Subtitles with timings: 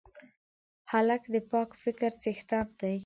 [0.91, 2.95] هلک د پاک فکر څښتن دی.